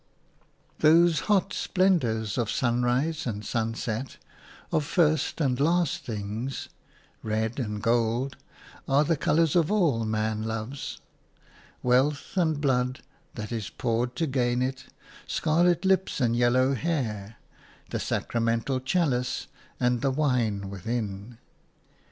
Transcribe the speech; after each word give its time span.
Those 0.79 1.19
hot 1.29 1.53
splendours 1.53 2.35
of 2.39 2.49
sunrise 2.49 3.27
and 3.27 3.45
sunset, 3.45 4.17
of 4.71 4.83
first 4.83 5.39
and 5.39 5.59
last 5.59 6.05
things– 6.05 6.69
red 7.21 7.59
and 7.59 7.83
gold– 7.83 8.35
are 8.89 9.03
the 9.03 9.15
colours 9.15 9.55
of 9.55 9.71
all 9.71 10.03
man 10.05 10.41
loves– 10.41 10.97
wealth 11.83 12.35
and 12.35 12.55
the 12.55 12.59
blood 12.61 13.01
that 13.35 13.51
is 13.51 13.69
poured 13.69 14.15
to 14.15 14.25
gain 14.25 14.63
it, 14.63 14.85
scarlet 15.27 15.85
lips 15.85 16.19
and 16.19 16.35
yellow 16.35 16.73
hair, 16.73 17.35
the 17.91 17.99
sacramental 17.99 18.79
chalice 18.79 19.45
and 19.79 20.01
the 20.01 20.09
wine 20.09 20.71
within. 20.71 21.37